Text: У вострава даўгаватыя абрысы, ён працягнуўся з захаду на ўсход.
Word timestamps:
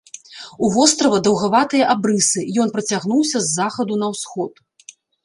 У 0.67 0.67
вострава 0.75 1.19
даўгаватыя 1.27 1.89
абрысы, 1.95 2.39
ён 2.63 2.71
працягнуўся 2.79 3.37
з 3.43 3.47
захаду 3.59 3.93
на 4.01 4.07
ўсход. 4.15 4.53